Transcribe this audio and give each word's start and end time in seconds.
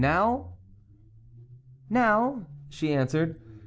"Now," 1.91 2.47
she 2.69 2.91
answered. 2.91 3.39